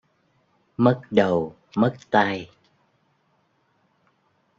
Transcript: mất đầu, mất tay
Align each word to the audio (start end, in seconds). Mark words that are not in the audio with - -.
mất 0.77 1.01
đầu, 1.11 1.55
mất 1.75 1.95
tay 2.09 2.49